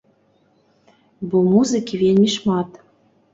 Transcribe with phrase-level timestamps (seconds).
[1.33, 2.83] Бо музыкі вельмі шмат!